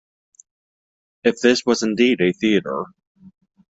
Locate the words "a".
2.21-2.33